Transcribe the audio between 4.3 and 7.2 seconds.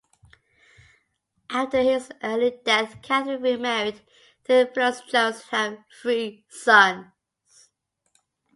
Theophilus Jones and had three sons.